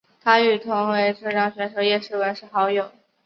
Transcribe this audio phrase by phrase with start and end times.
[0.23, 2.89] 她与同为浙江选手的叶诗文是好友。